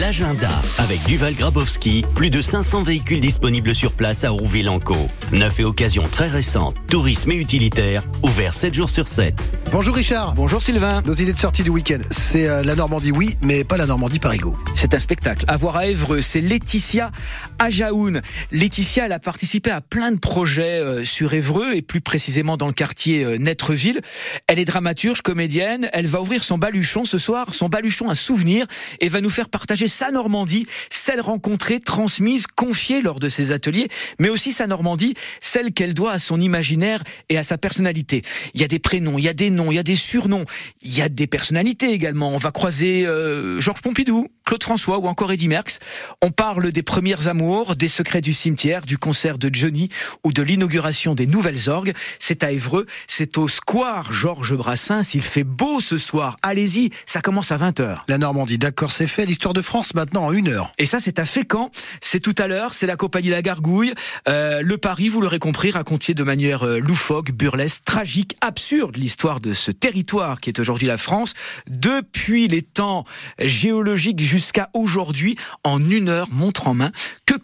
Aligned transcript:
L'agenda 0.00 0.50
avec 0.78 1.02
Duval 1.06 1.34
Grabowski, 1.34 2.04
plus 2.14 2.28
de 2.28 2.42
500 2.42 2.82
véhicules 2.82 3.20
disponibles 3.20 3.74
sur 3.74 3.92
place 3.92 4.24
à 4.24 4.30
Rouville-en-Caux. 4.30 5.08
Neuf 5.32 5.60
et 5.60 5.64
occasions 5.64 6.02
très 6.02 6.28
récentes, 6.28 6.76
tourisme 6.90 7.32
et 7.32 7.36
utilitaire, 7.36 8.02
ouvert 8.22 8.52
7 8.52 8.74
jours 8.74 8.90
sur 8.90 9.08
7. 9.08 9.48
Bonjour 9.72 9.94
Richard. 9.94 10.34
Bonjour 10.34 10.62
Sylvain. 10.62 11.02
Nos 11.06 11.14
idées 11.14 11.32
de 11.32 11.38
sortie 11.38 11.62
du 11.62 11.70
week-end, 11.70 11.98
c'est 12.10 12.46
euh, 12.46 12.62
la 12.62 12.74
Normandie, 12.74 13.10
oui, 13.10 13.36
mais 13.42 13.64
pas 13.64 13.76
la 13.76 13.86
Normandie 13.86 14.18
Parigo. 14.18 14.56
C'est 14.74 14.92
un 14.92 15.00
spectacle. 15.00 15.44
À 15.48 15.56
voir 15.56 15.76
à 15.76 15.86
Évreux, 15.86 16.20
c'est 16.20 16.40
Laetitia 16.40 17.10
Ajaoun. 17.58 18.20
Laetitia, 18.52 19.06
elle 19.06 19.12
a 19.12 19.18
participé 19.18 19.70
à 19.70 19.80
plein 19.80 20.12
de 20.12 20.18
projets 20.18 20.80
euh, 20.80 21.04
sur 21.04 21.32
Évreux 21.32 21.74
et 21.74 21.82
plus 21.82 22.00
précisément 22.00 22.56
dans 22.56 22.66
le 22.66 22.72
quartier 22.74 23.24
euh, 23.24 23.38
Netreville. 23.38 24.00
Elle 24.46 24.58
est 24.58 24.64
dramaturge, 24.64 25.22
comédienne. 25.22 25.88
Elle 25.92 26.06
va 26.06 26.20
ouvrir 26.20 26.44
son 26.44 26.58
baluchon 26.58 27.04
ce 27.04 27.18
soir, 27.18 27.54
son 27.54 27.68
baluchon 27.68 28.10
à 28.10 28.14
souvenir 28.14 28.66
et 29.00 29.08
va 29.08 29.20
nous 29.20 29.30
faire 29.30 29.48
partager 29.48 29.85
sa 29.88 30.10
Normandie, 30.10 30.66
celle 30.90 31.20
rencontrée, 31.20 31.80
transmise, 31.80 32.46
confiée 32.46 33.00
lors 33.00 33.20
de 33.20 33.28
ses 33.28 33.52
ateliers, 33.52 33.88
mais 34.18 34.28
aussi 34.28 34.52
sa 34.52 34.66
Normandie, 34.66 35.14
celle 35.40 35.72
qu'elle 35.72 35.94
doit 35.94 36.12
à 36.12 36.18
son 36.18 36.40
imaginaire 36.40 37.02
et 37.28 37.38
à 37.38 37.42
sa 37.42 37.58
personnalité. 37.58 38.22
Il 38.54 38.60
y 38.60 38.64
a 38.64 38.68
des 38.68 38.78
prénoms, 38.78 39.18
il 39.18 39.24
y 39.24 39.28
a 39.28 39.34
des 39.34 39.50
noms, 39.50 39.70
il 39.72 39.76
y 39.76 39.78
a 39.78 39.82
des 39.82 39.96
surnoms, 39.96 40.46
il 40.82 40.96
y 40.96 41.02
a 41.02 41.08
des 41.08 41.26
personnalités 41.26 41.92
également. 41.92 42.30
On 42.30 42.38
va 42.38 42.50
croiser 42.50 43.06
euh, 43.06 43.60
Georges 43.60 43.82
Pompidou, 43.82 44.28
Claude 44.44 44.62
François 44.62 44.98
ou 44.98 45.06
encore 45.06 45.32
Eddie 45.32 45.48
Merckx. 45.48 45.78
On 46.22 46.30
parle 46.30 46.72
des 46.72 46.82
premières 46.82 47.28
amours, 47.28 47.76
des 47.76 47.88
secrets 47.88 48.20
du 48.20 48.32
cimetière, 48.32 48.86
du 48.86 48.96
concert 48.96 49.38
de 49.38 49.50
Johnny 49.52 49.88
ou 50.24 50.32
de 50.32 50.42
l'inauguration 50.42 51.14
des 51.14 51.26
nouvelles 51.26 51.68
orgues. 51.68 51.92
C'est 52.18 52.44
à 52.44 52.52
Évreux, 52.52 52.86
c'est 53.08 53.38
au 53.38 53.48
square 53.48 54.12
Georges 54.12 54.54
Brassens. 54.54 55.14
Il 55.14 55.22
fait 55.22 55.44
beau 55.44 55.80
ce 55.80 55.98
soir. 55.98 56.36
Allez-y, 56.42 56.90
ça 57.06 57.20
commence 57.20 57.52
à 57.52 57.58
20h. 57.58 57.98
La 58.08 58.18
Normandie, 58.18 58.58
d'accord, 58.58 58.92
c'est 58.92 59.06
fait. 59.06 59.26
L'histoire 59.26 59.54
de 59.54 59.62
France 59.62 59.75
maintenant 59.94 60.26
en 60.26 60.32
une 60.32 60.48
heure. 60.48 60.72
Et 60.78 60.86
ça, 60.86 61.00
c'est 61.00 61.18
à 61.18 61.26
Fécamp. 61.26 61.70
C'est 62.00 62.20
tout 62.20 62.34
à 62.38 62.46
l'heure. 62.46 62.74
C'est 62.74 62.86
la 62.86 62.96
compagnie 62.96 63.28
La 63.28 63.42
Gargouille. 63.42 63.92
Euh, 64.28 64.62
le 64.62 64.78
Paris, 64.78 65.08
vous 65.08 65.20
l'aurez 65.20 65.38
compris, 65.38 65.70
raconté 65.70 66.14
de 66.14 66.22
manière 66.22 66.62
euh, 66.62 66.78
loufoque, 66.78 67.32
burlesque, 67.32 67.84
tragique, 67.84 68.36
absurde 68.40 68.96
l'histoire 68.96 69.40
de 69.40 69.52
ce 69.52 69.70
territoire 69.70 70.40
qui 70.40 70.50
est 70.50 70.58
aujourd'hui 70.58 70.88
la 70.88 70.96
France. 70.96 71.34
Depuis 71.68 72.48
les 72.48 72.62
temps 72.62 73.04
géologiques 73.38 74.20
jusqu'à 74.20 74.70
aujourd'hui, 74.72 75.36
en 75.64 75.78
une 75.90 76.08
heure, 76.08 76.28
montre 76.32 76.68
en 76.68 76.74
main, 76.74 76.90
que 77.26 77.34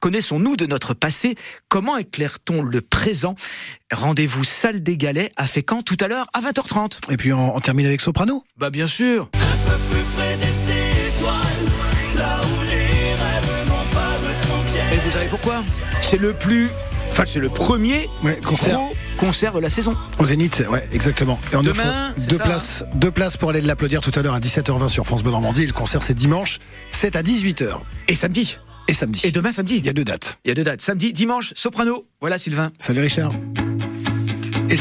connaissons-nous 0.00 0.56
de 0.56 0.66
notre 0.66 0.94
passé? 0.94 1.34
Comment 1.68 1.96
éclaire-t-on 1.96 2.62
le 2.62 2.80
présent? 2.80 3.34
Rendez-vous 3.92 4.44
salle 4.44 4.82
des 4.82 4.96
Galets 4.96 5.32
à 5.36 5.46
Fécamp 5.46 5.82
tout 5.82 5.96
à 6.00 6.08
l'heure 6.08 6.26
à 6.32 6.40
20h30. 6.40 7.12
Et 7.12 7.16
puis 7.16 7.32
on, 7.32 7.54
on 7.54 7.60
termine 7.60 7.86
avec 7.86 8.00
Soprano 8.00 8.44
Bah 8.56 8.70
bien 8.70 8.86
sûr. 8.86 9.28
Un 9.34 9.70
peu 9.70 9.78
plus 9.90 10.13
C'est 16.00 16.16
le 16.16 16.32
plus... 16.32 16.68
Enfin, 17.10 17.24
c'est 17.26 17.38
le 17.38 17.48
premier 17.48 18.08
Ouais, 18.22 18.38
concert. 18.44 18.76
gros 18.78 18.94
concert 19.18 19.52
de 19.52 19.60
la 19.60 19.70
saison. 19.70 19.94
Au 20.18 20.24
Zénith, 20.24 20.64
ouais, 20.70 20.82
exactement. 20.92 21.38
Et 21.52 21.56
en 21.56 21.62
Demain, 21.62 22.12
deux 22.28 22.36
ça, 22.36 22.44
places, 22.44 22.84
deux 22.94 23.10
places 23.10 23.36
pour 23.36 23.50
aller 23.50 23.60
l'applaudir 23.60 24.00
tout 24.00 24.10
à 24.18 24.22
l'heure 24.22 24.34
à 24.34 24.40
17h20 24.40 24.88
sur 24.88 25.04
France 25.06 25.22
Bleu 25.22 25.30
Normandie. 25.32 25.66
Le 25.66 25.72
concert 25.72 26.02
c'est 26.02 26.14
dimanche, 26.14 26.58
c'est 26.90 27.14
à 27.14 27.22
18h 27.22 27.76
Et 28.08 28.14
samedi. 28.14 28.58
et 28.88 28.94
samedi. 28.94 29.20
Et 29.24 29.30
demain 29.30 29.52
samedi. 29.52 29.76
Il 29.76 29.86
y 29.86 29.88
a 29.88 29.92
deux 29.92 30.04
dates. 30.04 30.38
Il 30.44 30.48
y 30.48 30.50
a 30.50 30.54
deux 30.54 30.64
dates. 30.64 30.80
Samedi, 30.80 31.12
dimanche, 31.12 31.52
soprano. 31.54 32.06
Voilà 32.20 32.38
Sylvain. 32.38 32.70
Salut 32.78 33.00
Richard. 33.02 33.32